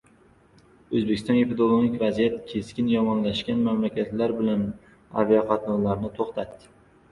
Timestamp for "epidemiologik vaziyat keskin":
1.41-2.89